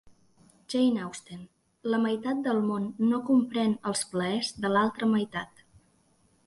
Jane 0.73 1.03
Austen: 1.07 1.43
la 1.95 1.99
meitat 2.07 2.41
del 2.49 2.63
món 2.71 2.89
no 3.11 3.21
comprèn 3.29 3.77
els 3.93 4.05
plaers 4.15 4.53
de 4.65 4.75
l'altra 4.77 5.13
meitat. 5.17 5.67